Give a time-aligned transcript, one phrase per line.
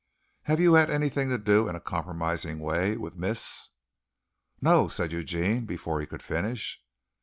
[0.45, 3.69] Have you had anything to do in a compromising way with Miss?"
[4.59, 6.83] "No," said Eugene before he could finish.